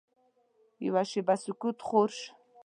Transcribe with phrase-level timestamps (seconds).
[0.85, 2.29] یوه شېبه سکوت خور شو.